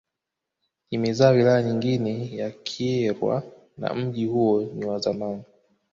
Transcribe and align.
Imezaa 0.91 1.29
wilaya 1.31 1.63
nyingine 1.63 2.35
ya 2.37 2.51
Kyerwa 2.51 3.43
na 3.77 3.93
mji 3.93 4.25
huo 4.25 4.61
ni 4.61 4.85
wa 4.85 4.99
zamani 4.99 5.43